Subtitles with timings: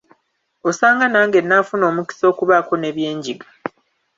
[0.69, 3.47] Osanga nange nnaafuna omukisa okubaako ne bye njiga.